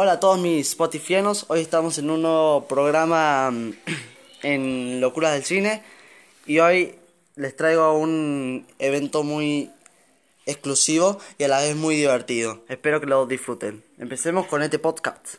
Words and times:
Hola 0.00 0.12
a 0.12 0.20
todos 0.20 0.38
mis 0.38 0.70
Spotifyanos, 0.70 1.46
hoy 1.48 1.58
estamos 1.58 1.98
en 1.98 2.08
un 2.08 2.22
nuevo 2.22 2.68
programa 2.68 3.50
mm, 3.50 3.72
en 4.44 5.00
Locuras 5.00 5.32
del 5.32 5.42
Cine 5.42 5.82
y 6.46 6.60
hoy 6.60 6.94
les 7.34 7.56
traigo 7.56 7.98
un 7.98 8.64
evento 8.78 9.24
muy 9.24 9.72
exclusivo 10.46 11.18
y 11.36 11.42
a 11.42 11.48
la 11.48 11.58
vez 11.58 11.74
muy 11.74 11.96
divertido. 11.96 12.62
Espero 12.68 13.00
que 13.00 13.06
lo 13.06 13.26
disfruten. 13.26 13.82
Empecemos 13.98 14.46
con 14.46 14.62
este 14.62 14.78
podcast. 14.78 15.34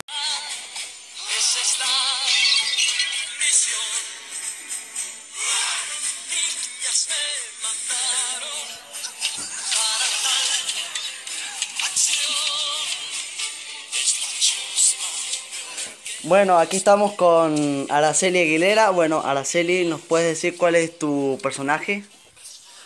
Bueno, 16.29 16.59
aquí 16.59 16.77
estamos 16.77 17.13
con 17.13 17.87
Araceli 17.89 18.37
Aguilera. 18.37 18.91
Bueno, 18.91 19.23
Araceli, 19.25 19.85
¿nos 19.85 19.99
puedes 19.99 20.27
decir 20.27 20.57
cuál 20.57 20.75
es 20.75 20.99
tu 20.99 21.39
personaje? 21.41 22.03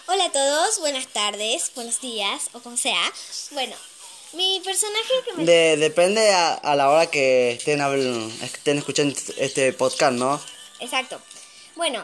Hola 0.08 0.24
a 0.28 0.32
todos, 0.32 0.80
buenas 0.80 1.08
tardes, 1.08 1.74
buenos 1.76 2.00
días 2.00 2.50
o 2.54 2.62
como 2.62 2.78
sea. 2.78 3.02
Bueno, 3.52 3.76
mi 4.32 4.62
personaje 4.64 5.14
que 5.26 5.34
me... 5.34 5.44
De- 5.44 5.76
depende 5.76 6.32
a, 6.32 6.54
a 6.54 6.76
la 6.78 6.90
hora 6.90 7.08
que 7.08 7.52
estén, 7.52 7.82
estén 8.42 8.78
escuchando 8.78 9.14
este 9.36 9.74
podcast, 9.74 10.14
¿no? 10.14 10.40
Exacto. 10.80 11.20
Bueno, 11.76 12.02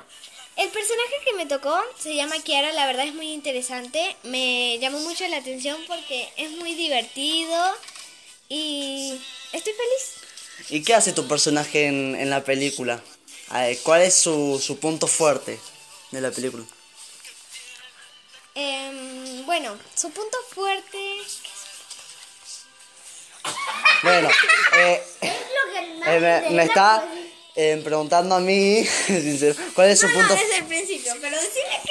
el 0.58 0.67
personaje 0.67 1.13
que 1.23 1.33
me 1.38 1.45
tocó 1.45 1.73
se 1.97 2.16
llama 2.16 2.35
Kiara, 2.44 2.73
la 2.73 2.85
verdad 2.85 3.05
es 3.08 3.13
muy 3.13 3.31
interesante. 3.31 4.13
Me 4.23 4.77
llamó 4.80 4.99
mucho 4.99 5.25
la 5.30 5.38
atención 5.38 5.77
porque 5.88 6.27
es 6.35 6.52
muy 6.52 6.73
divertido 6.75 7.58
y 8.49 9.17
estoy 9.53 9.71
feliz. 9.71 10.19
¿Y 10.70 10.84
qué 10.84 10.94
hace 10.94 11.13
tu 11.13 11.27
personaje 11.27 11.88
en, 11.88 12.16
en 12.16 12.30
la 12.30 12.44
película? 12.44 13.02
Ver, 13.52 13.78
¿Cuál 13.80 14.02
es 14.02 14.16
su, 14.16 14.61
su 14.64 14.80
punto 14.80 15.08
fuerte 15.08 15.59
de 16.11 16.22
la 16.22 16.31
película? 16.31 16.64
Em, 18.56 19.45
bueno, 19.45 19.78
su 19.95 20.09
punto 20.11 20.38
fuerte... 20.53 20.98
Bueno, 24.03 24.30
eh, 24.78 25.03
eh, 25.22 26.20
me, 26.20 26.50
me 26.52 26.64
está 26.64 27.03
eh, 27.55 27.81
preguntando 27.83 28.36
a 28.36 28.39
mí, 28.39 28.86
¿cuál 29.76 29.89
es 29.89 30.00
su 30.00 30.08
punto 30.11 30.33
desde 30.33 30.58
el 30.59 30.66
principio, 30.66 31.14
pero. 31.20 31.36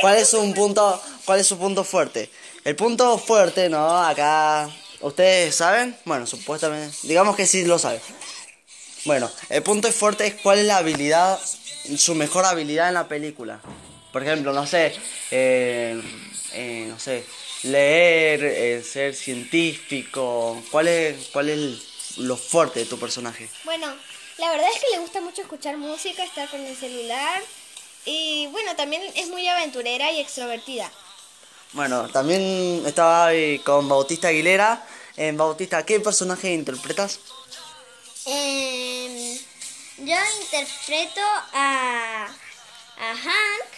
¿Cuál 0.01 0.17
es 0.17 0.33
un 0.33 0.55
punto, 0.55 1.03
cuál 1.27 1.41
es 1.41 1.47
su 1.47 1.59
punto 1.59 1.85
fuerte? 1.85 2.31
El 2.65 2.75
punto 2.77 3.19
fuerte, 3.19 3.69
¿no? 3.69 4.03
Acá, 4.03 4.71
¿ustedes 5.01 5.55
saben? 5.55 5.95
Bueno, 6.07 6.27
supuestamente, 6.27 6.97
digamos 7.03 7.37
que 7.37 7.47
sí 7.47 7.65
lo 7.65 7.79
saben. 7.79 8.01
Bueno, 9.09 9.31
el 9.49 9.63
punto 9.63 9.91
fuerte 9.91 10.27
es 10.27 10.35
cuál 10.35 10.59
es 10.59 10.67
la 10.67 10.77
habilidad, 10.77 11.41
su 11.97 12.15
mejor 12.15 12.45
habilidad 12.45 12.89
en 12.89 12.95
la 12.95 13.09
película. 13.09 13.59
Por 14.13 14.23
ejemplo, 14.23 14.53
no 14.53 14.67
sé, 14.67 14.95
eh, 15.31 15.99
eh, 16.53 16.85
no 16.91 16.99
sé, 17.01 17.25
leer, 17.63 18.45
eh, 18.45 18.83
ser 18.83 19.15
científico. 19.15 20.63
¿Cuál 20.71 20.89
es, 20.89 21.29
cuál 21.33 21.49
es 21.49 22.19
lo 22.19 22.37
fuerte 22.37 22.81
de 22.81 22.85
tu 22.85 22.99
personaje? 22.99 23.49
Bueno, 23.65 23.87
la 24.37 24.51
verdad 24.51 24.67
es 24.75 24.79
que 24.79 24.91
le 24.95 24.99
gusta 24.99 25.23
mucho 25.23 25.41
escuchar 25.41 25.79
música, 25.79 26.23
estar 26.23 26.47
con 26.51 26.61
el 26.61 26.77
celular 26.77 27.41
y 28.05 28.47
bueno, 28.49 28.77
también 28.77 29.01
es 29.17 29.29
muy 29.31 29.49
aventurera 29.49 30.13
y 30.13 30.21
extrovertida. 30.21 30.93
Bueno, 31.73 32.11
también 32.11 32.83
estaba 32.85 33.29
ahí 33.29 33.59
con 33.61 33.89
Bautista 33.89 34.29
Aguilera. 34.29 34.87
En 35.17 35.39
Bautista, 35.39 35.87
¿qué 35.87 35.99
personaje 35.99 36.53
interpretas? 36.53 37.21
Em, 38.31 39.39
yo 40.05 40.17
interpreto 40.43 41.23
a, 41.55 42.27
a 42.99 43.11
Hank, 43.11 43.71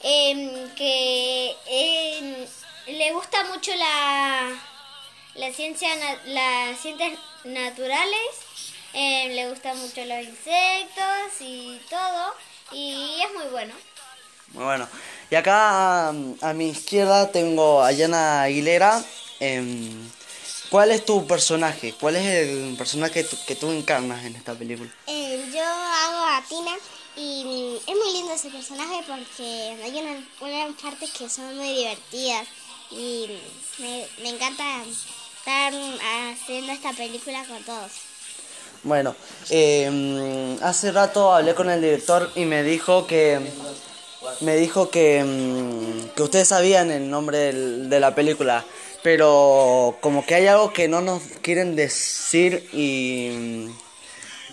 em, 0.00 0.70
que 0.74 1.54
em, 1.66 2.46
le 2.86 3.12
gusta 3.12 3.44
mucho 3.44 3.70
la, 3.76 4.56
la 5.34 5.52
ciencia, 5.52 5.90
las 6.24 6.80
ciencias 6.80 7.18
naturales, 7.44 8.32
le 8.94 9.50
gustan 9.50 9.78
mucho 9.78 10.02
los 10.02 10.24
insectos 10.24 11.40
y 11.40 11.78
todo, 11.90 12.34
y 12.72 13.20
es 13.22 13.34
muy 13.34 13.50
bueno. 13.50 13.74
Muy 14.54 14.64
bueno. 14.64 14.88
Y 15.30 15.34
acá 15.34 16.08
a 16.08 16.52
mi 16.54 16.70
izquierda 16.70 17.30
tengo 17.30 17.82
a 17.82 17.92
Yana 17.92 18.44
Aguilera. 18.44 19.04
¿Cuál 20.70 20.90
es 20.90 21.04
tu 21.04 21.26
personaje? 21.26 21.94
¿Cuál 21.98 22.16
es 22.16 22.24
el 22.26 22.74
personaje 22.76 23.14
que 23.14 23.24
tú, 23.24 23.36
que 23.46 23.54
tú 23.54 23.70
encarnas 23.70 24.24
en 24.24 24.36
esta 24.36 24.54
película? 24.54 24.90
Eh, 25.06 25.42
yo 25.52 25.62
hago 25.62 26.18
a 26.26 26.44
Tina 26.48 26.72
y 27.16 27.78
es 27.86 27.96
muy 27.96 28.12
lindo 28.12 28.32
ese 28.34 28.50
personaje 28.50 29.02
porque 29.06 29.76
hay 29.82 29.98
una- 29.98 30.22
unas 30.40 30.80
partes 30.80 31.10
que 31.10 31.28
son 31.30 31.56
muy 31.56 31.72
divertidas 31.74 32.46
y 32.90 33.26
me, 33.78 34.06
me 34.22 34.28
encanta 34.30 34.64
estar 35.38 35.72
haciendo 36.32 36.72
esta 36.72 36.92
película 36.92 37.44
con 37.46 37.62
todos. 37.64 37.92
Bueno, 38.82 39.16
em, 39.50 40.62
hace 40.62 40.92
rato 40.92 41.34
hablé 41.34 41.54
con 41.54 41.68
el 41.70 41.80
director 41.80 42.30
y 42.36 42.44
me 42.44 42.62
dijo 42.62 43.06
que 43.06 43.40
me 44.40 44.56
dijo 44.56 44.90
que, 44.90 45.18
em, 45.18 46.08
que 46.10 46.22
ustedes 46.22 46.48
sabían 46.48 46.90
el 46.90 47.08
nombre 47.08 47.52
de 47.52 48.00
la 48.00 48.14
película, 48.14 48.64
pero 49.02 49.96
como 50.00 50.24
que 50.26 50.34
hay 50.34 50.46
algo 50.46 50.72
que 50.72 50.88
no 50.88 51.00
nos 51.00 51.22
quieren 51.42 51.76
decir 51.76 52.68
y, 52.72 53.68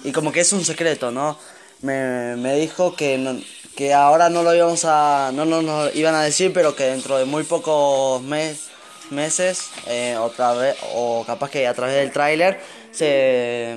y 0.03 0.11
como 0.11 0.31
que 0.31 0.41
es 0.41 0.53
un 0.53 0.63
secreto, 0.65 1.11
¿no? 1.11 1.37
Me, 1.81 2.35
me 2.37 2.55
dijo 2.55 2.95
que, 2.95 3.17
no- 3.17 3.39
que 3.75 3.93
ahora 3.93 4.29
no 4.29 4.43
lo 4.43 4.53
íbamos 4.55 4.85
a, 4.85 5.31
no 5.33 5.45
nos 5.45 5.63
lo 5.63 5.91
iban 5.93 6.15
a 6.15 6.23
decir, 6.23 6.51
pero 6.53 6.75
que 6.75 6.83
dentro 6.85 7.17
de 7.17 7.25
muy 7.25 7.43
pocos 7.43 8.21
mes- 8.21 8.67
meses, 9.11 9.69
eh, 9.87 10.15
otra 10.19 10.53
vez, 10.53 10.75
o 10.93 11.23
capaz 11.25 11.49
que 11.51 11.67
a 11.67 11.73
través 11.73 11.95
del 11.95 12.11
tráiler, 12.11 12.59
se... 12.91 13.73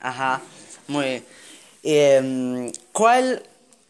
Ajá, 0.00 0.40
muy 0.88 1.04
bien. 1.04 1.24
Y, 1.82 1.96
em, 1.96 2.72
¿Cuál 2.92 3.42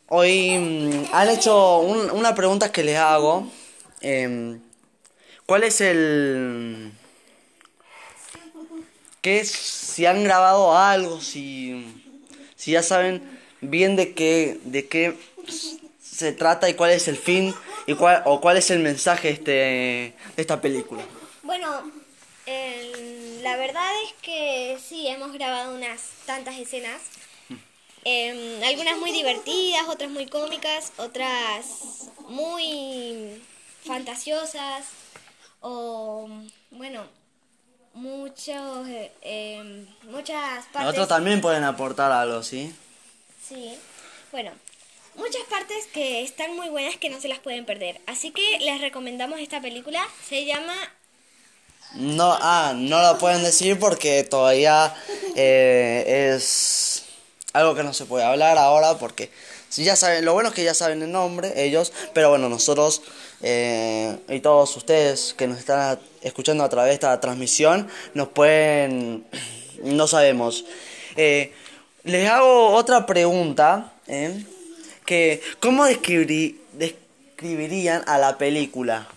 hoy 0.08 0.58
mm, 0.58 1.04
han 1.12 1.28
hecho 1.30 1.78
un- 1.80 2.10
una 2.10 2.34
pregunta 2.34 2.70
que 2.72 2.82
les 2.84 2.96
hago? 2.96 3.46
em, 4.00 4.60
¿Cuál 5.50 5.64
es 5.64 5.80
el 5.80 6.92
qué 9.20 9.40
es 9.40 9.50
si 9.50 10.06
han 10.06 10.22
grabado 10.22 10.78
algo, 10.78 11.20
si 11.20 11.92
si 12.54 12.70
ya 12.70 12.84
saben 12.84 13.20
bien 13.60 13.96
de 13.96 14.14
qué 14.14 14.60
de 14.62 14.86
qué 14.86 15.16
se 16.00 16.30
trata 16.30 16.70
y 16.70 16.74
cuál 16.74 16.92
es 16.92 17.08
el 17.08 17.16
fin 17.16 17.52
y 17.88 17.94
cuál 17.94 18.22
o 18.26 18.40
cuál 18.40 18.58
es 18.58 18.70
el 18.70 18.78
mensaje 18.78 19.30
este 19.30 19.50
de 19.50 20.14
esta 20.36 20.60
película? 20.60 21.02
Bueno, 21.42 21.82
la 23.42 23.56
verdad 23.56 23.90
es 24.04 24.12
que 24.22 24.78
sí, 24.80 25.08
hemos 25.08 25.32
grabado 25.32 25.74
unas 25.74 26.00
tantas 26.26 26.60
escenas. 26.60 27.02
Em, 28.04 28.62
algunas 28.62 28.98
muy 28.98 29.10
divertidas, 29.10 29.88
otras 29.88 30.10
muy 30.10 30.26
cómicas, 30.26 30.92
otras 30.96 32.08
muy 32.28 33.42
fantasiosas 33.84 34.84
o, 35.60 36.28
bueno, 36.70 37.04
muchos, 37.94 38.88
eh, 38.88 39.12
em, 39.22 39.86
muchas 40.04 40.64
partes... 40.66 40.82
Nosotros 40.82 41.08
también 41.08 41.40
pueden 41.40 41.64
aportar 41.64 42.10
algo, 42.12 42.42
¿sí? 42.42 42.74
Sí, 43.46 43.78
bueno, 44.32 44.52
muchas 45.16 45.42
partes 45.50 45.86
que 45.92 46.22
están 46.22 46.54
muy 46.56 46.68
buenas 46.68 46.96
que 46.96 47.10
no 47.10 47.20
se 47.20 47.28
las 47.28 47.38
pueden 47.38 47.66
perder. 47.66 48.00
Así 48.06 48.30
que 48.30 48.58
les 48.60 48.80
recomendamos 48.80 49.40
esta 49.40 49.60
película. 49.60 50.06
Se 50.28 50.44
llama 50.44 50.74
No, 51.94 52.36
ah, 52.40 52.72
no 52.76 53.02
lo 53.02 53.18
pueden 53.18 53.42
decir 53.42 53.78
porque 53.78 54.24
todavía 54.24 54.94
eh, 55.36 56.32
es 56.34 57.04
algo 57.52 57.74
que 57.74 57.82
no 57.82 57.92
se 57.92 58.06
puede 58.06 58.24
hablar 58.24 58.58
ahora 58.58 58.98
porque 58.98 59.30
si 59.68 59.84
ya 59.84 59.96
saben, 59.96 60.24
lo 60.24 60.32
bueno 60.32 60.48
es 60.48 60.54
que 60.54 60.64
ya 60.64 60.74
saben 60.74 61.02
el 61.02 61.12
nombre 61.12 61.64
ellos, 61.64 61.92
pero 62.12 62.30
bueno, 62.30 62.48
nosotros 62.48 63.02
eh, 63.42 64.18
y 64.28 64.40
todos 64.40 64.76
ustedes 64.76 65.34
que 65.36 65.46
nos 65.46 65.58
están 65.58 65.98
escuchando 66.22 66.62
a 66.64 66.68
través 66.68 66.90
de 66.90 66.94
esta 66.94 67.20
transmisión 67.20 67.88
nos 68.14 68.28
pueden, 68.28 69.24
no 69.82 70.06
sabemos. 70.06 70.64
Eh, 71.16 71.52
les 72.04 72.28
hago 72.28 72.68
otra 72.68 73.06
pregunta, 73.06 73.92
¿eh? 74.06 74.44
que 75.04 75.42
¿cómo 75.60 75.86
describiri- 75.86 76.56
describirían 76.72 78.02
a 78.06 78.18
la 78.18 78.38
película? 78.38 79.08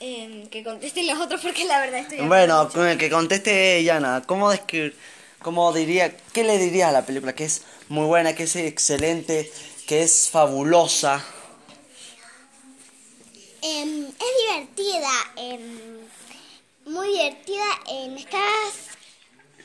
em, 0.00 0.46
que 0.48 0.62
contesten 0.62 1.08
los 1.08 1.18
otros 1.18 1.40
porque 1.40 1.64
la 1.64 1.80
verdad 1.80 2.00
estoy... 2.00 2.20
Bueno, 2.20 2.68
con 2.68 2.86
el 2.86 2.96
que 2.98 3.10
conteste 3.10 3.82
Yana, 3.82 4.22
¿cómo 4.26 4.48
describir, 4.50 4.96
cómo 5.42 5.72
diría, 5.72 6.16
qué 6.32 6.44
le 6.44 6.56
diría 6.58 6.90
a 6.90 6.92
la 6.92 7.04
película? 7.04 7.34
Que 7.34 7.44
es 7.46 7.62
muy 7.88 8.06
buena, 8.06 8.32
que 8.34 8.44
es 8.44 8.54
excelente, 8.54 9.50
que 9.88 10.02
es 10.02 10.28
fabulosa. 10.30 11.24
Em, 13.62 14.06
es 14.06 14.14
divertida, 14.46 15.10
em, 15.36 15.98
muy 16.86 17.08
divertida. 17.08 17.64
em, 17.88 18.16
estás 18.16 18.96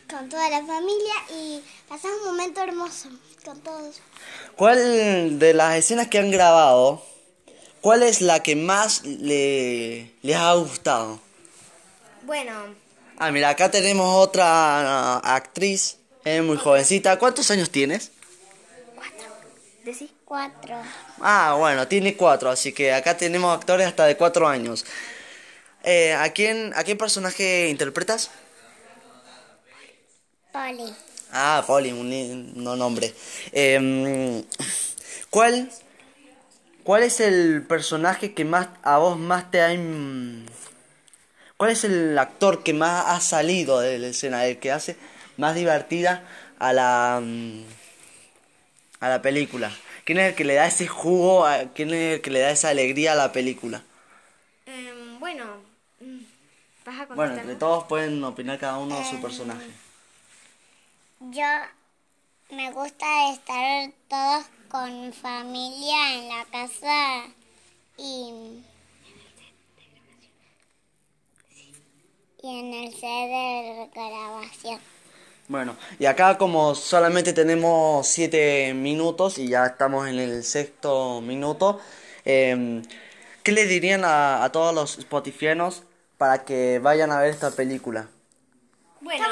con 0.09 0.29
toda 0.29 0.49
la 0.49 0.65
familia 0.65 1.13
y 1.29 1.61
pasamos 1.87 2.17
un 2.21 2.25
momento 2.27 2.61
hermoso 2.61 3.09
con 3.45 3.59
todos. 3.61 4.01
¿Cuál 4.55 5.39
de 5.39 5.53
las 5.53 5.75
escenas 5.77 6.07
que 6.07 6.19
han 6.19 6.31
grabado, 6.31 7.03
cuál 7.81 8.03
es 8.03 8.21
la 8.21 8.41
que 8.41 8.55
más 8.55 9.03
le, 9.05 10.11
les 10.21 10.35
ha 10.35 10.53
gustado? 10.55 11.19
Bueno, 12.23 12.53
Ah, 13.17 13.31
mira, 13.31 13.49
acá 13.49 13.69
tenemos 13.69 14.07
otra 14.17 14.45
ah, 15.17 15.35
actriz, 15.35 15.97
es 16.25 16.43
muy 16.43 16.57
jovencita. 16.57 17.19
¿Cuántos 17.19 17.51
años 17.51 17.69
tienes? 17.69 18.11
decí. 19.85 20.12
Cuatro. 20.33 20.81
Ah, 21.21 21.57
bueno, 21.59 21.87
tiene 21.87 22.17
cuatro, 22.17 22.49
así 22.49 22.73
que 22.73 22.91
acá 22.91 23.15
tenemos 23.15 23.55
actores 23.55 23.85
hasta 23.85 24.07
de 24.07 24.17
cuatro 24.17 24.47
años. 24.47 24.83
Eh, 25.83 26.11
¿a, 26.15 26.27
quién, 26.31 26.73
¿A 26.75 26.83
qué 26.83 26.95
personaje 26.95 27.69
interpretas? 27.69 28.31
Poli. 30.51 30.91
Ah, 31.31 31.63
Polly, 31.67 31.91
un 31.91 32.63
no 32.63 32.75
nombre. 32.75 33.13
Em, 33.51 34.43
¿Cuál 35.29 35.69
cuál 36.83 37.03
es 37.03 37.19
el 37.19 37.61
personaje 37.67 38.33
que 38.33 38.43
más 38.43 38.69
a 38.81 38.97
vos 38.97 39.19
más 39.19 39.51
te 39.51 39.61
ha 39.61 39.69
¿Cuál 41.57 41.69
es 41.69 41.83
el 41.83 42.17
actor 42.17 42.63
que 42.63 42.73
más 42.73 43.05
ha 43.05 43.21
salido 43.21 43.81
de 43.81 43.99
la 43.99 44.07
escena, 44.07 44.47
el 44.47 44.57
que 44.57 44.71
hace 44.71 44.95
más 45.37 45.53
divertida 45.53 46.23
a 46.57 46.73
la 46.73 47.21
mm, 47.21 47.65
a 48.99 49.09
la 49.09 49.21
película? 49.21 49.71
¿Quién 50.05 50.19
es 50.19 50.29
el 50.31 50.35
que 50.35 50.43
le 50.43 50.55
da 50.55 50.67
ese 50.67 50.87
jugo, 50.87 51.45
a- 51.45 51.65
quién 51.73 51.93
es 51.93 52.15
el 52.15 52.21
que 52.21 52.29
le 52.31 52.39
da 52.39 52.51
esa 52.51 52.69
alegría 52.69 53.13
a 53.13 53.15
la 53.15 53.31
película? 53.31 53.83
Em, 54.65 55.19
bueno, 55.19 55.45
mm, 56.01 56.19
¿vas 56.85 56.99
a 56.99 57.05
Bueno, 57.15 57.35
entre 57.35 57.55
todos 57.55 57.85
pueden 57.85 58.23
opinar 58.23 58.59
cada 58.59 58.77
uno 58.77 59.03
su 59.03 59.21
personaje. 59.21 59.71
Yo 61.19 61.45
me 62.49 62.71
gusta 62.71 63.31
estar 63.31 63.91
todos 64.09 64.45
con 64.69 65.13
familia 65.13 66.15
en 66.15 66.29
la 66.29 66.45
casa 66.51 67.25
y, 67.97 68.61
y 72.41 72.59
en 72.59 72.73
el 72.73 72.91
set 72.91 72.99
de 72.99 73.89
grabación. 73.93 74.79
Bueno, 75.47 75.75
y 75.99 76.05
acá 76.05 76.37
como 76.37 76.73
solamente 76.73 77.33
tenemos 77.33 78.07
7 78.07 78.73
minutos 78.73 79.37
y 79.37 79.49
ya 79.49 79.65
estamos 79.65 80.07
en 80.07 80.17
el 80.19 80.43
sexto 80.43 81.21
minuto, 81.21 81.79
em, 82.25 82.81
¿qué 83.43 83.51
le 83.51 83.65
dirían 83.65 84.05
a, 84.05 84.43
a 84.43 84.51
todos 84.51 84.73
los 84.73 84.93
spotifianos 84.93 85.83
para 86.17 86.45
que 86.45 86.79
vayan 86.79 87.11
a 87.11 87.19
ver 87.19 87.29
esta 87.31 87.51
película? 87.51 88.07
Bueno, 89.01 89.27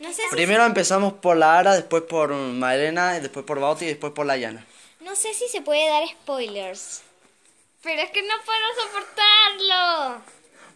no 0.00 0.12
sé, 0.12 0.22
si, 0.28 0.36
Primero 0.36 0.64
empezamos 0.66 1.14
por 1.14 1.36
la 1.36 1.58
Ara, 1.58 1.74
después 1.74 2.02
por 2.02 2.32
Malena, 2.34 3.18
después 3.18 3.46
por 3.46 3.58
Bauti 3.58 3.86
y 3.86 3.88
después 3.88 4.12
por 4.12 4.26
la 4.26 4.36
Yana. 4.36 4.66
no 5.00 5.16
sé 5.16 5.32
si 5.32 5.48
se 5.48 5.62
puede 5.62 5.88
dar 5.88 6.06
spoilers. 6.08 7.02
Pero 7.82 8.02
es 8.02 8.10
que 8.10 8.22
no 8.22 8.34
puedo 8.44 8.66
soportarlo. 8.82 10.22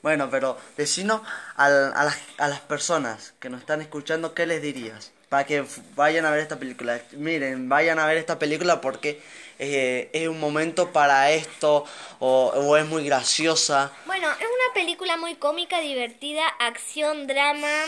Bueno, 0.02 0.28
pero 0.31 0.56
decinos 0.76 1.22
al- 1.56 1.93
a, 1.94 2.04
las, 2.04 2.19
a 2.38 2.48
las 2.48 2.60
personas 2.60 3.34
que 3.40 3.48
nos 3.48 3.60
están 3.60 3.81
escuchando, 3.81 4.34
¿qué 4.34 4.46
les 4.46 4.62
dirías? 4.62 5.12
Para 5.28 5.44
que 5.44 5.64
vayan 5.96 6.25
a 6.25 6.31
ver 6.31 6.40
esta 6.40 6.58
película. 6.58 7.00
Miren, 7.12 7.69
vayan 7.69 7.98
a 7.98 8.06
ver 8.06 8.16
esta 8.16 8.38
película 8.38 8.81
porque 8.81 9.20
eh, 9.58 10.08
es 10.12 10.28
un 10.28 10.38
momento 10.38 10.93
para 10.93 11.31
esto 11.32 11.84
o, 12.20 12.46
o 12.54 12.76
es 12.76 12.87
muy 12.87 13.04
graciosa. 13.04 13.90
Bueno, 14.06 14.31
es 14.31 14.38
una 14.46 14.75
película 14.75 15.16
muy 15.16 15.34
cómica, 15.34 15.81
divertida, 15.81 16.46
acción, 16.60 17.26
drama, 17.26 17.84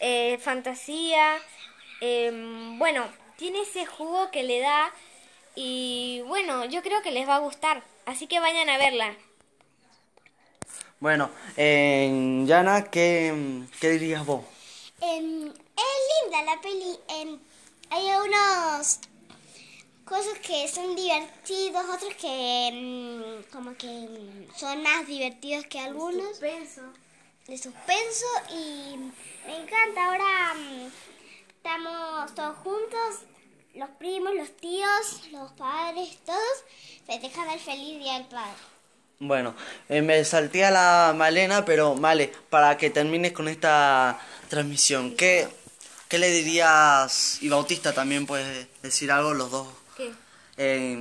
eh, 0.00 0.38
fantasía. 0.42 1.38
em, 2.02 2.78
bueno, 2.78 3.06
tiene 3.36 3.62
ese 3.62 3.86
jugo 3.86 4.30
que 4.30 4.42
le 4.42 4.60
da 4.60 4.90
y 5.56 6.22
bueno, 6.26 6.64
yo 6.66 6.82
creo 6.82 7.00
que 7.02 7.12
les 7.12 7.26
va 7.28 7.36
a 7.36 7.38
gustar. 7.38 7.82
Así 8.06 8.26
que 8.26 8.40
vayan 8.40 8.68
a 8.68 8.76
verla. 8.76 9.14
Bueno, 11.00 11.30
eh, 11.56 12.44
Yana, 12.46 12.84
¿qué, 12.90 13.62
¿qué 13.80 13.90
dirías 13.90 14.24
vos? 14.24 14.42
Em, 15.00 15.46
es 15.48 16.22
linda 16.22 16.42
la 16.44 16.60
peli. 16.60 16.98
em, 17.08 17.38
hay 17.90 18.06
unos 18.24 19.00
cosas 20.04 20.38
que 20.40 20.66
son 20.68 20.94
divertidos, 20.96 21.84
otros 21.92 22.14
que 22.14 22.68
em, 22.68 23.42
como 23.52 23.76
que 23.76 24.46
son 24.56 24.82
más 24.82 25.06
divertidos 25.06 25.66
que 25.66 25.80
algunos. 25.80 26.40
de 27.46 27.58
suspenso 27.58 28.26
y 28.50 28.96
me 29.46 29.56
encanta. 29.62 30.06
Ahora 30.06 30.54
estamos 31.48 32.34
todos 32.34 32.56
juntos, 32.58 33.20
los 33.74 33.90
primos, 33.98 34.34
los 34.34 34.56
tíos, 34.56 35.28
los 35.30 35.52
padres, 35.52 36.18
todos 36.24 36.64
festejando 37.06 37.52
el 37.52 37.60
feliz 37.60 37.98
día 37.98 38.14
del 38.14 38.26
padre. 38.28 38.73
Bueno, 39.20 39.54
eh, 39.88 40.02
me 40.02 40.24
salté 40.24 40.64
a 40.64 40.70
la 40.70 41.14
Malena, 41.16 41.64
pero 41.64 41.94
Male, 41.94 42.32
para 42.50 42.76
que 42.76 42.90
termines 42.90 43.32
con 43.32 43.48
esta 43.48 44.18
transmisión, 44.48 45.14
¿qué, 45.16 45.48
qué 46.08 46.18
le 46.18 46.30
dirías? 46.30 47.38
Y 47.42 47.48
Bautista 47.48 47.92
también 47.94 48.26
puedes 48.26 48.68
decir 48.82 49.10
algo, 49.12 49.32
los 49.34 49.50
dos. 49.50 49.68
¿Qué? 49.96 50.12
Eh, 50.56 50.98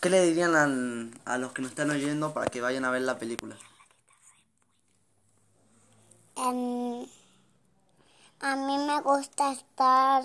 ¿Qué 0.00 0.10
le 0.10 0.22
dirían 0.22 0.54
al- 0.54 1.10
a 1.24 1.38
los 1.38 1.52
que 1.52 1.62
nos 1.62 1.70
están 1.72 1.90
oyendo 1.90 2.32
para 2.34 2.46
que 2.50 2.60
vayan 2.60 2.84
a 2.84 2.90
ver 2.90 3.02
la 3.02 3.18
película? 3.18 3.56
Em, 6.36 7.06
a 8.40 8.56
mí 8.56 8.78
me 8.86 9.00
gusta 9.00 9.52
estar 9.52 10.22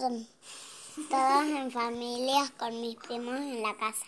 todas 1.10 1.48
en 1.48 1.72
familias 1.72 2.52
con 2.52 2.80
mis 2.82 2.98
primos 2.98 3.36
en 3.38 3.62
la 3.64 3.76
casa. 3.78 4.06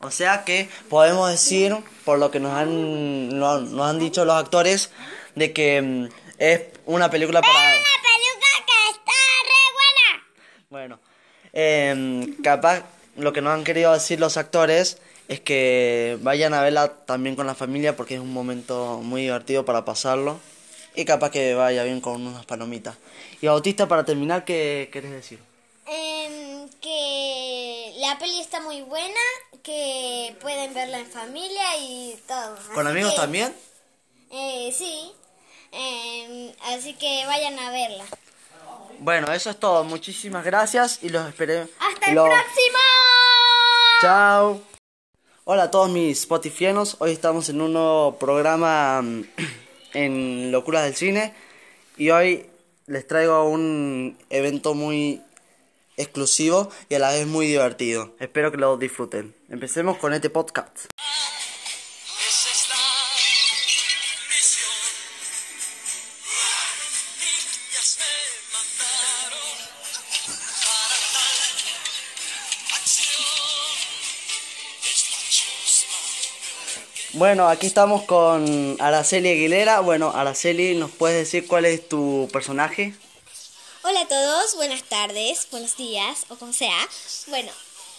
O 0.00 0.10
sea 0.10 0.44
que 0.44 0.68
podemos 0.90 1.30
decir, 1.30 1.74
por 2.04 2.18
lo 2.18 2.30
que 2.30 2.40
nos 2.40 2.52
han, 2.52 3.28
no- 3.38 3.60
nos 3.60 3.88
han 3.88 3.98
dicho 3.98 4.24
los 4.24 4.36
actores, 4.36 4.90
de 5.34 5.52
que 5.52 5.80
mm, 5.80 6.08
es 6.38 6.62
una 6.86 7.10
película 7.10 7.40
para... 7.40 7.52
¡Una 7.52 7.70
peluca 8.02 8.66
que 8.66 8.90
está 8.90 9.12
re 9.44 9.72
buena! 9.74 10.26
Bueno, 10.70 11.00
em, 11.52 12.42
capaz 12.42 12.82
lo 13.16 13.32
que 13.32 13.40
nos 13.40 13.52
han 13.54 13.64
querido 13.64 13.92
decir 13.92 14.20
los 14.20 14.36
actores 14.36 14.98
es 15.28 15.40
que 15.40 16.18
vayan 16.20 16.52
a 16.52 16.60
verla 16.62 16.88
también 17.06 17.34
con 17.36 17.46
la 17.46 17.54
familia 17.54 17.96
porque 17.96 18.14
es 18.14 18.20
un 18.20 18.32
momento 18.32 19.00
muy 19.02 19.22
divertido 19.22 19.64
para 19.64 19.84
pasarlo 19.84 20.38
y 20.94 21.04
capaz 21.06 21.30
que 21.30 21.54
vaya 21.54 21.82
bien 21.84 22.00
con 22.00 22.26
unas 22.26 22.44
palomitas. 22.44 22.96
Y 23.40 23.46
Bautista, 23.46 23.88
para 23.88 24.04
terminar, 24.04 24.44
¿qué 24.44 24.90
querés 24.92 25.12
decir? 25.12 25.38
Em, 25.86 26.68
que 26.80 27.13
la 28.06 28.18
peli 28.18 28.40
está 28.40 28.60
muy 28.60 28.82
buena, 28.82 29.20
que 29.62 30.36
pueden 30.40 30.74
verla 30.74 30.98
en 30.98 31.06
familia 31.06 31.76
y 31.78 32.18
todo. 32.26 32.56
¿Con 32.74 32.86
Así 32.86 32.92
amigos 32.92 33.12
que, 33.12 33.18
también? 33.20 33.54
eh, 34.30 34.72
sí. 34.76 35.12
Em, 35.72 36.52
así 36.74 36.94
que 36.94 37.24
vayan 37.26 37.58
a 37.58 37.70
verla. 37.70 38.04
Bueno, 39.00 39.32
eso 39.32 39.50
es 39.50 39.58
todo. 39.58 39.84
Muchísimas 39.84 40.44
gracias 40.44 40.98
y 41.02 41.08
los 41.08 41.26
esperé. 41.28 41.66
¡Hasta 41.80 42.10
el 42.10 42.14
los- 42.14 42.28
próximo! 42.28 42.78
Chao. 44.00 44.60
Hola 45.44 45.64
a 45.64 45.70
todos 45.70 45.90
mis 45.90 46.22
spotifianos. 46.22 46.96
Hoy 47.00 47.12
estamos 47.12 47.48
en 47.48 47.60
un 47.60 47.72
nuevo 47.72 48.16
programa 48.18 49.02
mm, 49.02 49.24
en 49.94 50.52
Locuras 50.52 50.84
del 50.84 50.94
Cine. 50.94 51.34
Y 51.96 52.10
hoy 52.10 52.46
les 52.86 53.06
traigo 53.06 53.44
un 53.48 54.16
evento 54.30 54.74
muy 54.74 55.22
exclusivo 55.96 56.70
y 56.88 56.94
a 56.94 56.98
la 56.98 57.10
vez 57.10 57.26
muy 57.26 57.46
divertido. 57.46 58.14
Espero 58.20 58.50
que 58.50 58.58
lo 58.58 58.76
disfruten. 58.76 59.34
Empecemos 59.48 59.98
con 59.98 60.12
este 60.12 60.30
podcast. 60.30 60.86
Bueno, 77.16 77.48
aquí 77.48 77.66
estamos 77.66 78.02
con 78.02 78.76
Araceli 78.80 79.28
Aguilera. 79.28 79.78
Bueno, 79.78 80.10
Araceli, 80.12 80.74
¿nos 80.74 80.90
puedes 80.90 81.16
decir 81.16 81.46
cuál 81.46 81.64
es 81.64 81.88
tu 81.88 82.28
personaje? 82.32 82.92
Hola 83.86 84.00
a 84.00 84.08
todos, 84.08 84.54
buenas 84.56 84.82
tardes, 84.84 85.46
buenos 85.50 85.76
días, 85.76 86.24
o 86.30 86.36
como 86.36 86.52
sea. 86.54 86.88
Bueno, 87.26 87.52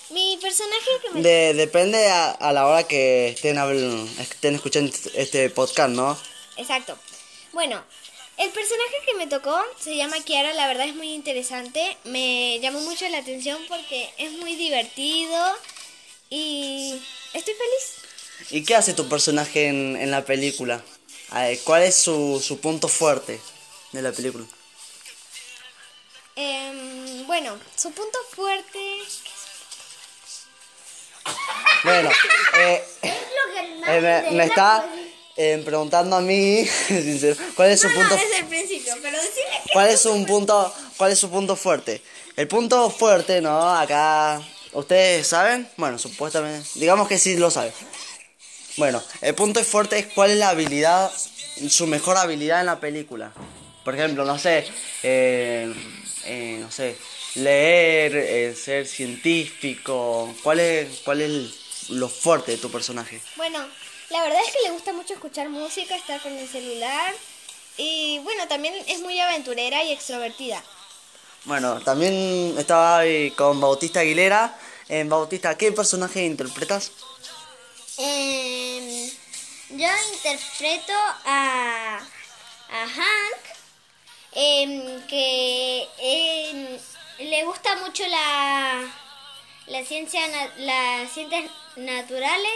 mi 0.09 0.37
personaje 0.41 0.89
que 1.03 1.09
me... 1.11 1.21
De- 1.21 1.53
depende 1.53 2.07
a, 2.09 2.31
a 2.31 2.51
la 2.53 2.65
hora 2.65 2.87
que 2.87 3.29
estén, 3.29 3.57
estén 4.19 4.55
escuchando 4.55 4.91
este 5.13 5.49
podcast, 5.51 5.89
¿no? 5.91 6.17
Exacto. 6.57 6.97
Bueno, 7.53 7.83
el 8.37 8.49
personaje 8.49 8.95
que 9.05 9.13
me 9.13 9.27
tocó 9.27 9.55
se 9.79 9.95
llama 9.95 10.19
Kiara, 10.23 10.53
la 10.53 10.67
verdad 10.67 10.87
es 10.87 10.95
muy 10.95 11.13
interesante. 11.13 11.97
Me 12.03 12.59
llamó 12.61 12.79
mucho 12.81 13.07
la 13.09 13.19
atención 13.19 13.61
porque 13.67 14.09
es 14.17 14.31
muy 14.33 14.55
divertido 14.55 15.37
y 16.31 16.99
estoy 17.33 17.53
feliz. 17.53 18.49
¿Y 18.49 18.63
qué 18.63 18.75
hace 18.75 18.95
tu 18.95 19.07
personaje 19.07 19.67
en, 19.67 19.95
en 19.97 20.09
la 20.09 20.25
película? 20.25 20.83
¿Cuál 21.63 21.83
es 21.83 21.95
su, 21.95 22.41
su 22.43 22.59
punto 22.59 22.87
fuerte 22.87 23.39
de 23.91 24.01
la 24.01 24.11
película? 24.11 24.45
Em, 26.35 27.25
bueno, 27.27 27.57
su 27.75 27.91
punto 27.91 28.17
fuerte... 28.35 28.79
Bueno, 31.83 32.09
eh, 32.59 32.83
eh, 33.03 34.01
me, 34.01 34.31
me 34.31 34.43
está 34.45 34.85
eh, 35.37 35.61
preguntando 35.63 36.15
a 36.17 36.21
mí, 36.21 36.65
sincero, 36.87 37.35
¿cuál 37.55 37.71
es 37.71 37.81
su 37.81 37.87
No, 37.89 37.95
punto? 37.95 38.15
no, 38.15 38.21
desde 38.21 38.39
el 38.39 38.45
principio, 38.45 38.93
pero 39.01 39.17
que... 39.19 39.71
¿Cuál 39.73 39.89
es 39.89 40.05
un 40.05 40.25
punto, 40.25 40.73
cuál 40.97 41.11
es 41.11 41.19
su 41.19 41.29
punto 41.29 41.55
fuerte? 41.55 42.01
El 42.35 42.47
punto 42.47 42.89
fuerte, 42.89 43.39
¿no? 43.41 43.69
Acá, 43.75 44.41
¿ustedes 44.73 45.27
saben? 45.27 45.69
Bueno, 45.77 45.97
supuestamente, 45.97 46.67
digamos 46.75 47.07
que 47.07 47.17
sí 47.17 47.37
lo 47.37 47.49
saben. 47.49 47.73
Bueno, 48.77 49.01
el 49.21 49.33
punto 49.35 49.63
fuerte 49.63 49.99
es 49.99 50.07
cuál 50.07 50.31
es 50.31 50.37
la 50.37 50.49
habilidad, 50.49 51.11
su 51.69 51.87
mejor 51.87 52.17
habilidad 52.17 52.59
en 52.59 52.65
la 52.65 52.79
película. 52.79 53.31
Por 53.85 53.93
ejemplo, 53.93 54.25
no 54.25 54.39
sé, 54.39 54.67
eh, 55.03 55.71
eh, 56.23 56.57
no 56.59 56.71
sé, 56.71 56.97
leer, 57.35 58.15
eh, 58.15 58.55
ser 58.55 58.87
científico. 58.87 60.33
¿Cuál 60.41 60.59
es, 60.59 61.01
cuál 61.05 61.21
es 61.21 61.89
lo 61.89 62.09
fuerte 62.09 62.53
de 62.53 62.57
tu 62.57 62.71
personaje? 62.71 63.21
Bueno, 63.35 63.63
la 64.09 64.23
verdad 64.23 64.39
es 64.43 64.51
que 64.51 64.67
le 64.67 64.71
gusta 64.71 64.91
mucho 64.91 65.13
escuchar 65.13 65.49
música, 65.49 65.95
estar 65.95 66.19
con 66.19 66.33
el 66.33 66.47
celular 66.47 67.13
y 67.77 68.17
bueno, 68.23 68.47
también 68.47 68.73
es 68.87 69.01
muy 69.01 69.19
aventurera 69.19 69.83
y 69.83 69.91
extrovertida. 69.91 70.63
Bueno, 71.43 71.79
también 71.81 72.55
estaba 72.57 72.97
ahí 72.97 73.29
con 73.37 73.61
Bautista 73.61 73.99
Aguilera. 73.99 74.57
En 74.89 75.09
Bautista, 75.09 75.55
¿qué 75.55 75.71
personaje 75.71 76.25
interpretas? 76.25 76.91
Em, 77.99 79.11
yo 79.69 79.87
interpreto 80.15 80.93
a, 81.25 81.99
a 82.71 82.87
Hank, 82.87 83.54
em, 84.35 85.01
que 85.07 85.87
em, 85.99 86.77
le 87.19 87.43
gusta 87.45 87.75
mucho 87.77 88.05
la, 88.07 88.81
la 89.67 89.85
ciencia, 89.85 90.21
las 90.57 91.11
ciencias 91.11 91.45
naturales, 91.75 92.51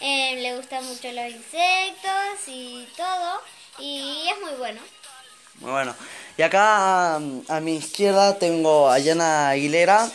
em, 0.00 0.38
le 0.38 0.56
gustan 0.56 0.84
mucho 0.86 1.10
los 1.12 1.30
insectos 1.30 2.46
y 2.46 2.86
todo, 2.96 3.40
y 3.78 4.28
es 4.28 4.40
muy 4.40 4.56
bueno. 4.58 4.80
Muy 5.56 5.72
bueno. 5.72 5.94
Y 6.38 6.42
acá 6.42 7.16
a 7.16 7.60
mi 7.60 7.76
izquierda 7.76 8.38
tengo 8.38 8.88
a 8.88 8.98
Yana 8.98 9.50
Aguilera. 9.50 10.10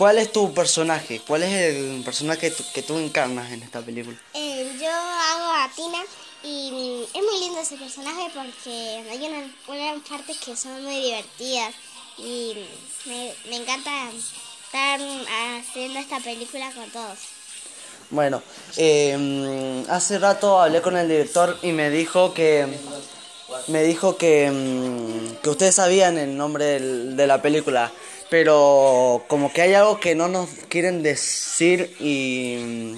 ¿Cuál 0.00 0.16
es 0.16 0.32
tu 0.32 0.54
personaje? 0.54 1.20
¿Cuál 1.26 1.42
es 1.42 1.52
el 1.52 2.02
personaje 2.02 2.40
que 2.40 2.50
tú, 2.50 2.64
que 2.72 2.82
tú 2.82 2.96
encarnas 2.98 3.52
en 3.52 3.62
esta 3.62 3.82
película? 3.82 4.16
Eh, 4.32 4.72
yo 4.80 4.90
hago 4.90 5.44
a 5.52 5.70
Tina 5.76 5.98
y 6.42 7.04
es 7.14 7.22
muy 7.22 7.40
lindo 7.40 7.60
ese 7.60 7.76
personaje 7.76 8.30
porque 8.34 9.04
hay 9.10 9.18
una- 9.26 9.54
unas 9.68 10.08
partes 10.08 10.38
que 10.38 10.56
son 10.56 10.82
muy 10.84 11.00
divertidas 11.00 11.74
y 12.18 12.54
me, 13.06 13.32
me 13.48 13.56
encanta 13.56 14.10
estar 14.66 15.00
haciendo 15.60 15.98
esta 16.00 16.18
película 16.20 16.70
con 16.72 16.88
todos. 16.90 17.18
Bueno, 18.10 18.42
em, 18.76 19.84
hace 19.88 20.18
rato 20.18 20.60
hablé 20.60 20.82
con 20.82 20.96
el 20.96 21.08
director 21.08 21.56
y 21.62 21.72
me 21.72 21.90
dijo 21.90 22.34
que 22.34 22.66
me 23.66 23.82
dijo 23.82 24.16
que, 24.16 24.44
em, 24.46 25.36
que 25.42 25.50
ustedes 25.50 25.74
sabían 25.74 26.18
el 26.18 26.36
nombre 26.36 26.80
de 26.80 27.26
la 27.26 27.42
película, 27.42 27.92
pero 28.28 29.24
como 29.28 29.52
que 29.52 29.62
hay 29.62 29.74
algo 29.74 29.98
que 30.00 30.14
no 30.14 30.28
nos 30.28 30.48
quieren 30.68 31.02
decir 31.02 31.96
y, 32.00 32.94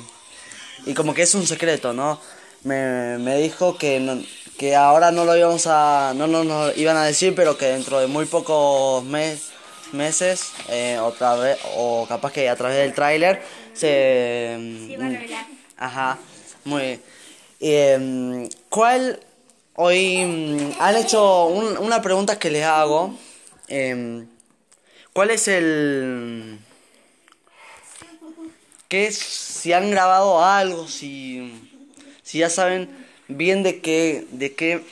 y 0.87 0.95
como 0.95 1.15
que 1.15 1.23
es 1.23 1.35
un 1.35 1.47
secreto, 1.47 1.93
¿no? 1.93 2.21
Me, 2.65 3.19
me 3.19 3.39
dijo 3.39 3.77
que, 3.77 3.99
no- 4.01 4.23
que 4.57 4.77
ahora 4.77 5.11
no 5.11 5.25
lo 5.25 5.37
íbamos 5.37 5.67
a, 5.67 6.13
no 6.15 6.27
nos 6.27 6.47
lo 6.47 6.73
iban 6.77 6.97
a 6.97 7.05
decir, 7.05 7.35
pero 7.35 7.59
que 7.59 7.67
dentro 7.67 7.99
de 7.99 8.07
muy 8.07 8.27
pocos 8.27 9.03
mes- 9.05 9.51
meses, 9.93 10.53
eh, 10.69 10.99
otra 11.01 11.35
vez, 11.35 11.59
o 11.77 12.07
capaz 12.09 12.33
que 12.33 12.49
a 12.49 12.57
través 12.57 12.79
del 12.79 12.95
tráiler, 12.95 13.43
se... 13.75 14.97
va 15.01 15.07
a 15.07 15.09
revelar. 15.11 15.47
Ajá, 15.77 16.19
muy 16.65 16.83
bien. 16.83 17.03
Em, 17.65 18.49
¿Cuál 18.69 19.21
hoy 19.75 20.25
mm, 20.25 20.73
han 20.81 20.97
hecho 20.97 21.47
un- 21.47 21.79
una 21.79 22.01
pregunta 22.03 22.39
que 22.39 22.51
les 22.51 22.65
hago? 22.65 23.17
em, 23.69 24.27
¿Cuál 25.13 25.31
es 25.31 25.47
el 25.49 26.59
qué 28.89 29.07
es 29.07 29.19
si 29.19 29.73
han 29.73 29.91
grabado 29.91 30.43
algo, 30.45 30.89
si 30.89 31.71
si 32.23 32.39
ya 32.39 32.51
saben 32.51 32.89
bien 33.29 33.63
de 33.63 33.81
qué 33.81 34.27
de 34.31 34.55
qué 34.55 34.83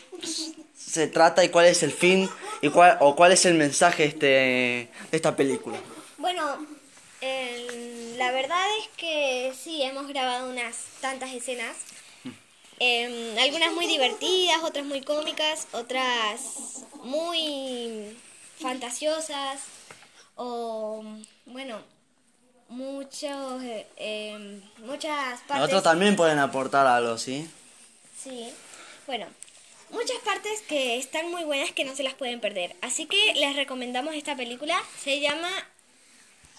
se 0.77 1.07
trata 1.07 1.45
y 1.45 1.49
cuál 1.49 1.67
es 1.67 1.83
el 1.83 1.93
fin 1.93 2.29
y 2.63 2.69
cuál 2.69 2.97
o 3.01 3.15
cuál 3.17 3.33
es 3.33 3.45
el 3.47 3.55
mensaje 3.55 4.05
este 4.05 4.27
de 4.27 4.89
esta 5.13 5.37
película? 5.37 5.79
Bueno, 6.19 6.59
la 8.17 8.33
verdad 8.33 8.67
es 8.79 8.89
que 8.97 9.53
sí, 9.59 9.83
hemos 9.83 10.09
grabado 10.09 10.51
unas 10.51 10.77
tantas 11.01 11.33
escenas. 11.33 11.77
Em, 12.79 13.39
algunas 13.39 13.73
muy 13.73 13.87
divertidas, 13.87 14.63
otras 14.63 14.87
muy 14.87 15.03
cómicas, 15.03 15.69
otras 15.73 16.85
muy 17.03 18.17
fantasiosas 18.59 19.61
o, 20.37 21.05
bueno, 21.45 21.79
muchos, 22.71 23.63
eh, 23.63 23.87
em, 23.97 24.63
muchas 24.79 25.41
partes... 25.41 25.57
Nosotros 25.59 25.83
también 25.83 26.17
pueden 26.17 26.39
aportar 26.39 26.87
algo, 26.87 27.19
¿sí? 27.19 27.49
Sí, 28.23 28.53
bueno, 29.07 29.27
muchas 29.91 30.19
partes 30.25 30.63
que 30.63 30.99
están 30.99 31.31
muy 31.31 31.45
buenas 31.45 31.73
que 31.73 31.85
no 31.85 31.95
se 31.95 32.03
las 32.03 32.15
pueden 32.15 32.41
perder. 32.41 32.75
Así 32.81 33.07
que 33.07 33.35
les 33.35 33.57
recomendamos 33.57 34.15
esta 34.15 34.37
película. 34.37 34.81
Se 35.03 35.21
llama 35.21 35.51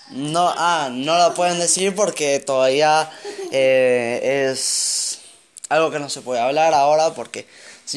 No, 0.09 0.53
ah, 0.57 0.89
no 0.91 1.17
lo 1.17 1.33
pueden 1.33 1.59
decir 1.59 1.95
porque 1.95 2.39
todavía 2.39 3.09
eh, 3.51 4.49
es 4.51 5.21
algo 5.69 5.91
que 5.91 5.99
no 5.99 6.09
se 6.09 6.21
puede 6.21 6.41
hablar 6.41 6.73
ahora 6.73 7.13
porque 7.13 7.47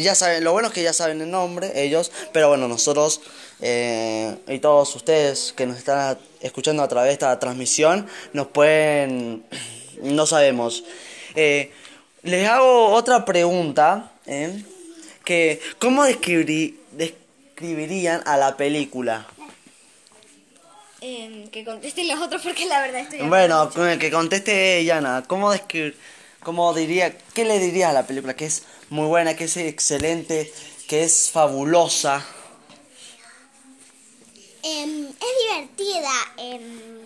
ya 0.02 0.14
saben, 0.14 0.42
lo 0.44 0.52
bueno 0.52 0.68
es 0.68 0.74
que 0.74 0.82
ya 0.82 0.92
saben 0.92 1.20
el 1.20 1.30
nombre 1.30 1.72
ellos, 1.84 2.10
pero 2.32 2.48
bueno, 2.48 2.66
nosotros 2.68 3.20
eh, 3.60 4.36
y 4.48 4.58
todos 4.58 4.94
ustedes 4.96 5.52
que 5.56 5.66
nos 5.66 5.76
están 5.78 6.18
escuchando 6.40 6.82
a 6.82 6.88
través 6.88 7.08
de 7.10 7.12
esta 7.14 7.38
transmisión 7.38 8.06
nos 8.32 8.48
pueden, 8.48 9.44
no 10.02 10.26
sabemos. 10.26 10.84
Eh, 11.34 11.70
les 12.22 12.48
hago 12.48 12.88
otra 12.88 13.24
pregunta, 13.24 14.12
¿eh? 14.26 14.64
que 15.24 15.60
¿cómo 15.78 16.04
describiri- 16.04 16.74
describirían 16.92 18.22
a 18.26 18.36
la 18.36 18.56
película? 18.56 19.26
em, 21.00 21.48
que 21.48 21.64
contesten 21.66 22.08
los 22.08 22.18
otros 22.18 22.40
porque 22.42 22.64
la 22.64 22.80
verdad 22.80 23.02
estoy... 23.02 23.20
Bueno, 23.28 23.68
con 23.70 23.86
el 23.88 23.98
que 23.98 24.10
conteste 24.10 24.82
Yana, 24.86 25.22
¿cómo 25.26 25.52
describir, 25.52 25.94
cómo 26.44 26.72
diría, 26.74 27.18
qué 27.34 27.44
le 27.44 27.58
diría 27.58 27.90
a 27.90 27.92
la 27.92 28.06
película? 28.06 28.36
Que 28.36 28.46
es 28.46 28.62
muy 28.90 29.06
buena, 29.06 29.34
que 29.34 29.44
es 29.44 29.56
excelente, 29.56 30.52
que 30.86 31.02
es 31.02 31.30
fabulosa. 31.30 32.24
Em, 34.62 35.08
es 35.08 35.34
divertida, 35.42 36.12
em, 36.36 37.00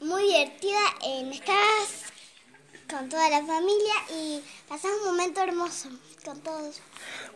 muy 0.00 0.22
divertida. 0.24 0.78
em, 1.02 1.32
estás 1.32 1.88
con 2.88 3.08
toda 3.08 3.28
la 3.30 3.44
familia 3.44 3.94
y 4.10 4.42
pasas 4.68 4.90
un 5.00 5.06
momento 5.06 5.42
hermoso 5.42 5.88
con 6.24 6.40
todos. 6.40 6.80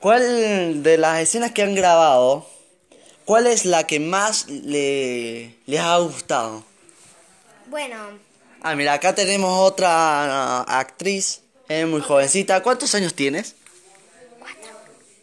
¿Cuál 0.00 0.82
de 0.82 0.98
las 0.98 1.20
escenas 1.20 1.52
que 1.52 1.62
han 1.62 1.74
grabado, 1.74 2.46
cuál 3.24 3.46
es 3.46 3.64
la 3.64 3.86
que 3.86 4.00
más 4.00 4.48
le, 4.48 5.56
les 5.66 5.80
ha 5.80 5.98
gustado? 5.98 6.64
Bueno, 7.66 7.96
Ah, 8.62 8.76
mira, 8.76 8.92
acá 8.92 9.12
tenemos 9.14 9.50
otra 9.60 9.90
ah, 9.90 10.78
actriz, 10.78 11.42
eh, 11.68 11.84
muy 11.84 12.00
jovencita. 12.00 12.62
¿Cuántos 12.62 12.94
años 12.94 13.14
tienes? 13.14 13.56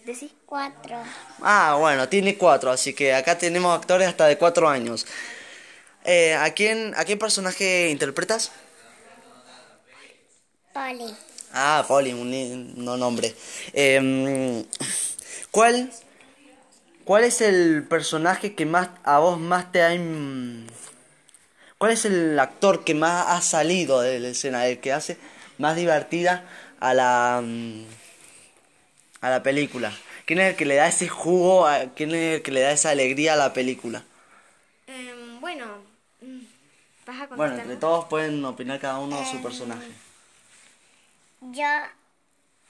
decí. 0.05 0.31
Cuatro. 0.45 0.97
Ah, 1.41 1.77
bueno, 1.79 2.09
tiene 2.09 2.35
cuatro, 2.35 2.71
así 2.71 2.93
que 2.93 3.13
acá 3.13 3.37
tenemos 3.37 3.77
actores 3.77 4.07
hasta 4.07 4.25
de 4.25 4.37
cuatro 4.37 4.67
años. 4.67 5.05
Eh, 6.03 6.33
¿a, 6.33 6.51
quién, 6.55 6.93
¿A 6.97 7.05
qué 7.05 7.15
personaje 7.17 7.89
interpretas? 7.91 8.51
Poli. 10.73 11.15
Ah, 11.53 11.85
Poli, 11.87 12.13
un 12.13 12.83
no 12.83 12.97
nombre. 12.97 13.35
Em, 13.73 14.65
¿Cuál 15.51 15.91
cuál 17.05 17.23
es 17.23 17.41
el 17.41 17.85
personaje 17.87 18.53
que 18.53 18.65
más 18.65 18.89
a 19.03 19.19
vos 19.19 19.39
más 19.39 19.71
te 19.71 19.81
ha 19.81 19.93
¿Cuál 21.79 21.93
es 21.93 22.03
el 22.03 22.37
actor 22.37 22.83
que 22.83 22.93
más 22.93 23.25
ha 23.29 23.41
salido 23.41 24.01
de 24.01 24.19
la 24.19 24.27
escena, 24.27 24.67
el 24.67 24.79
que 24.81 24.91
hace 24.91 25.17
más 25.57 25.77
divertida 25.77 26.43
a 26.81 26.93
la 26.93 27.41
mm, 27.43 27.85
a 29.21 29.29
la 29.29 29.41
película? 29.43 29.93
¿Quién 30.25 30.39
es 30.39 30.49
el 30.51 30.55
que 30.57 30.65
le 30.65 30.75
da 30.75 30.87
ese 30.87 31.07
jugo, 31.07 31.65
a- 31.65 31.85
quién 31.95 32.13
es 32.13 32.35
el 32.35 32.41
que 32.41 32.51
le 32.51 32.59
da 32.61 32.71
esa 32.73 32.89
alegría 32.89 33.33
a 33.33 33.37
la 33.37 33.53
película? 33.53 34.03
Em, 34.87 35.39
bueno, 35.39 35.65
mm, 36.21 36.39
vas 37.07 37.21
a 37.21 37.27
Bueno, 37.27 37.55
entre 37.55 37.77
todos 37.77 38.05
pueden 38.05 38.43
opinar 38.43 38.79
cada 38.79 38.99
uno 38.99 39.25
su 39.25 39.41
personaje. 39.41 39.87
Yo 41.39 41.65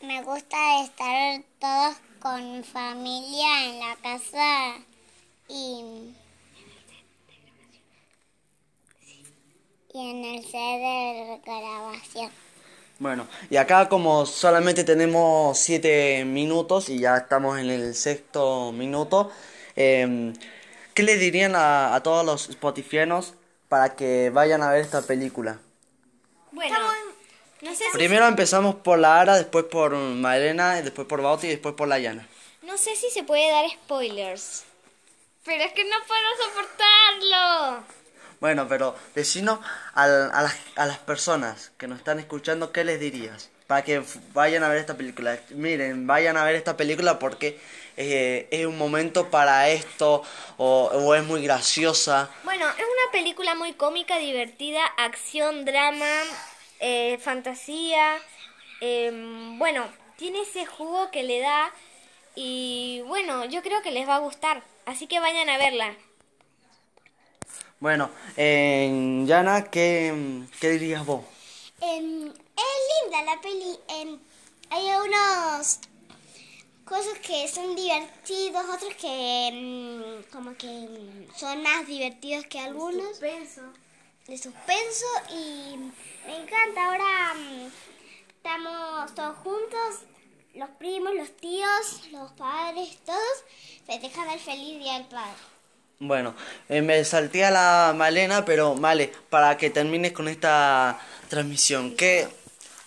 me 0.02 0.22
gusta 0.22 0.84
estar 0.84 1.42
todos 1.60 1.96
con 2.20 2.64
familia 2.64 3.66
en 3.66 3.80
la 3.80 3.96
casa 3.96 4.76
y, 5.48 6.14
y 9.94 10.10
en 10.12 10.26
el 10.26 10.44
set 10.44 10.52
de 10.54 11.40
grabación. 11.46 12.32
Bueno, 13.00 13.28
y 13.50 13.56
acá 13.56 13.88
como 13.88 14.26
solamente 14.26 14.84
tenemos 14.84 15.58
siete 15.58 16.26
minutos 16.26 16.90
y 16.90 17.00
ya 17.00 17.18
estamos 17.18 17.58
en 17.58 17.70
el 17.70 17.96
sexto 17.96 18.72
minuto, 18.74 19.32
eh, 19.76 20.34
¿qué 20.94 21.04
le 21.04 21.16
dirían 21.18 21.56
a, 21.56 21.96
a 21.96 22.04
todos 22.04 22.26
los 22.26 22.44
spotifianos 22.52 23.34
para 23.70 23.96
que 23.96 24.30
vayan 24.32 24.62
a 24.64 24.72
ver 24.72 24.82
esta 24.82 25.02
película? 25.02 25.60
Bueno, 26.52 26.78
no 27.62 27.74
sé, 27.74 27.86
si, 27.86 27.98
Primero 27.98 28.28
empezamos 28.28 28.76
por 28.76 29.00
la 29.00 29.22
Ara, 29.22 29.38
después 29.38 29.66
por 29.66 29.94
Malena, 29.96 30.82
después 30.82 31.08
por 31.08 31.22
Bauti 31.22 31.48
y 31.48 31.52
después 31.52 31.76
por 31.76 31.88
la 31.88 32.00
Yana. 32.00 32.28
no 32.64 32.78
sé 32.78 32.96
si 32.96 33.10
se 33.10 33.24
puede 33.24 33.50
dar 33.50 33.70
spoilers. 33.70 34.66
Pero 35.46 35.64
es 35.64 35.72
que 35.74 35.84
no 35.84 35.96
puedo 36.06 36.28
soportarlo. 36.44 37.84
Bueno, 38.40 38.68
pero 38.70 38.96
decinos 39.16 39.60
al- 39.94 40.32
a, 40.34 40.42
las, 40.42 40.56
a 40.76 40.86
las 40.86 40.98
personas 41.00 41.72
que 41.78 41.88
nos 41.88 41.98
están 42.00 42.20
escuchando, 42.20 42.72
¿qué 42.72 42.84
les 42.86 43.00
dirías? 43.00 43.50
Para 43.68 43.84
que 43.84 44.02
vayan 44.34 44.64
a 44.64 44.70
ver 44.70 44.78
esta 44.80 44.96
película. 44.96 45.38
Miren, 45.52 46.08
vayan 46.08 46.38
a 46.38 46.44
ver 46.44 46.56
esta 46.56 46.76
película 46.78 47.20
porque 47.20 47.60
eh, 47.98 48.48
es 48.50 48.66
un 48.66 48.78
momento 48.78 49.30
para 49.30 49.70
esto 49.70 50.24
o, 50.58 51.14
es 51.16 51.24
muy 51.24 51.44
graciosa. 51.44 52.30
Bueno, 52.44 52.66
es 52.70 52.76
una 52.78 53.12
película 53.12 53.56
muy 53.56 53.74
cómica, 53.74 54.18
divertida, 54.18 54.86
acción, 54.98 55.66
drama, 55.66 56.24
eh, 56.80 57.20
fantasía. 57.22 58.18
em, 58.82 59.60
bueno, 59.60 59.86
tiene 60.18 60.42
ese 60.42 60.66
jugo 60.66 61.12
que 61.12 61.24
le 61.24 61.40
da 61.42 61.72
y 62.36 63.02
bueno, 63.06 63.46
yo 63.46 63.62
creo 63.62 63.82
que 63.82 63.92
les 63.92 64.08
va 64.08 64.16
a 64.16 64.20
gustar. 64.20 64.64
Así 64.86 65.08
que 65.08 65.20
vayan 65.20 65.50
a 65.50 65.58
verla. 65.58 65.94
Bueno, 67.80 68.10
eh, 68.36 69.24
Yana, 69.26 69.64
¿qué, 69.72 70.44
¿qué 70.60 70.72
dirías 70.72 71.06
vos? 71.06 71.22
Em, 71.80 72.28
es 72.28 72.80
linda 73.04 73.24
la 73.24 73.40
peli. 73.40 73.80
em, 73.88 74.20
hay 74.70 74.86
unos 74.86 75.80
cosas 76.84 77.18
que 77.20 77.48
son 77.48 77.78
divertidos, 77.78 78.66
otros 78.70 78.94
que 78.96 79.48
em, 79.48 80.24
como 80.24 80.56
que 80.58 81.28
son 81.38 81.64
más 81.64 81.88
divertidos 81.88 82.46
que 82.48 82.60
algunos. 82.60 83.18
De 83.22 84.38
suspenso 84.38 85.06
y 85.30 85.78
me 86.28 86.38
encanta. 86.42 86.86
Ahora 86.86 87.34
estamos 88.36 89.16
todos 89.16 89.38
juntos, 89.38 90.04
los 90.54 90.70
primos, 90.72 91.16
los 91.16 91.32
tíos, 91.38 92.10
los 92.12 92.32
padres, 92.34 92.98
todos 93.06 93.44
festejando 93.88 94.34
el 94.34 94.40
feliz 94.40 94.80
día 94.80 94.94
del 94.96 95.08
padre. 95.08 95.59
Bueno, 96.00 96.34
eh, 96.70 96.82
me 96.82 97.04
salté 97.04 97.44
a 97.44 97.52
la 97.52 97.94
Malena, 97.96 98.46
pero 98.46 98.74
Male, 98.76 99.12
para 99.30 99.58
que 99.58 99.70
termines 99.70 100.14
con 100.14 100.30
esta 100.30 100.98
transmisión, 101.28 101.96
¿qué, 101.98 102.28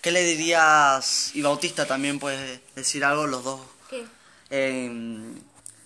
qué 0.01 0.11
le 0.11 0.23
dirías, 0.25 1.31
y 1.35 1.43
Bautista 1.43 1.87
también 1.87 2.19
puede 2.19 2.63
decir 2.75 3.05
algo, 3.05 3.27
los 3.27 3.45
dos, 3.45 3.61
¿Qué? 3.91 4.07
eh, 4.51 4.91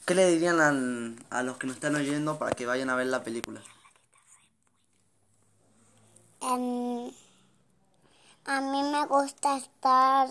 ¿qué 0.05 0.15
le 0.15 0.29
dirían 0.31 0.61
al- 0.61 1.17
a 1.31 1.43
los 1.43 1.57
que 1.59 1.67
nos 1.67 1.77
están 1.77 1.97
oyendo 1.97 2.39
para 2.39 2.53
que 2.55 2.65
vayan 2.65 2.91
a 2.91 2.97
ver 2.97 3.09
la 3.09 3.25
película? 3.25 3.61
Em, 6.43 7.11
a 8.45 8.61
mí 8.61 8.83
me 8.85 9.05
gusta 9.07 9.57
estar 9.57 10.29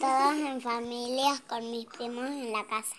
todos 0.00 0.36
en 0.36 0.60
familias 0.60 1.40
con 1.42 1.70
mis 1.70 1.86
primos 1.86 2.26
en 2.26 2.50
la 2.52 2.66
casa. 2.66 2.96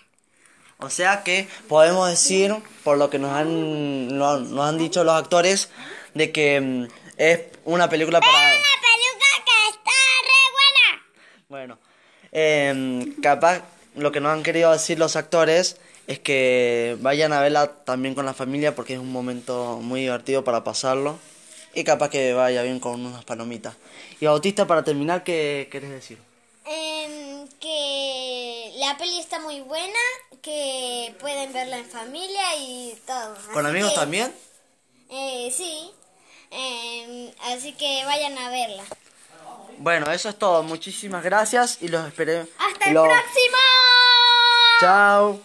O 0.80 0.90
sea 0.90 1.24
que 1.24 1.48
podemos 1.66 2.08
decir, 2.08 2.54
por 2.84 2.98
lo 2.98 3.10
que 3.10 3.18
nos 3.18 3.32
han, 3.32 4.16
nos 4.16 4.60
han 4.60 4.78
dicho 4.78 5.02
los 5.02 5.14
actores, 5.14 5.70
de 6.14 6.30
que 6.30 6.60
mm, 6.60 6.88
es 7.16 7.40
una 7.64 7.88
película 7.88 8.20
para... 8.20 8.32
peluca 8.32 9.30
que 9.44 9.68
está 9.70 9.90
re 10.22 10.42
buena! 10.52 11.02
Bueno, 11.48 11.78
em, 12.30 13.20
capaz 13.20 13.62
lo 13.96 14.12
que 14.12 14.20
nos 14.20 14.32
han 14.32 14.44
querido 14.44 14.70
decir 14.70 15.00
los 15.00 15.16
actores 15.16 15.78
es 16.06 16.20
que 16.20 16.96
vayan 17.00 17.32
a 17.32 17.40
verla 17.40 17.72
también 17.84 18.14
con 18.14 18.24
la 18.24 18.32
familia 18.32 18.76
porque 18.76 18.94
es 18.94 19.00
un 19.00 19.10
momento 19.10 19.80
muy 19.82 20.02
divertido 20.02 20.44
para 20.44 20.62
pasarlo 20.62 21.18
y 21.74 21.82
capaz 21.82 22.08
que 22.08 22.32
vaya 22.34 22.62
bien 22.62 22.78
con 22.78 23.04
unas 23.04 23.24
palomitas. 23.24 23.76
Y 24.20 24.26
Bautista, 24.26 24.66
para 24.66 24.84
terminar, 24.84 25.24
¿qué 25.24 25.68
querés 25.70 25.90
decir? 25.90 26.18
La 28.88 28.96
peli 28.96 29.18
está 29.18 29.38
muy 29.38 29.60
buena, 29.60 29.98
que 30.40 31.14
pueden 31.20 31.52
verla 31.52 31.76
en 31.76 31.84
familia 31.84 32.56
y 32.56 32.98
todo. 33.06 33.34
¿Con 33.52 33.66
Así 33.66 33.70
amigos 33.74 33.90
que, 33.92 33.98
también? 33.98 34.34
eh, 35.10 35.52
sí. 35.54 35.90
Em, 36.50 37.30
así 37.52 37.72
que 37.74 38.02
vayan 38.06 38.38
a 38.38 38.48
verla. 38.48 38.82
Bueno, 39.76 40.10
eso 40.10 40.30
es 40.30 40.38
todo. 40.38 40.62
Muchísimas 40.62 41.22
gracias 41.22 41.82
y 41.82 41.88
los 41.88 42.06
esperé. 42.08 42.46
¡Hasta 42.58 42.88
el 42.88 42.94
los- 42.94 43.06
próximo! 43.06 43.58
Chao. 44.80 45.38